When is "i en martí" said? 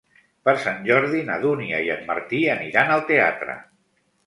1.89-2.41